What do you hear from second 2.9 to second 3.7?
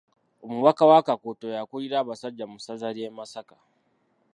lye Masaka.